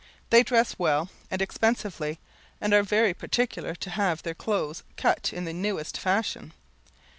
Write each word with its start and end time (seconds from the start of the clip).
They 0.31 0.41
dress 0.41 0.79
well 0.79 1.11
and 1.29 1.43
expensively, 1.43 2.17
and 2.59 2.73
are 2.73 2.81
very 2.81 3.13
particular 3.13 3.75
to 3.75 3.89
have 3.91 4.23
their 4.23 4.33
clothes 4.33 4.81
cut 4.97 5.31
in 5.31 5.45
the 5.45 5.53
newest 5.53 5.95
fashion. 5.95 6.53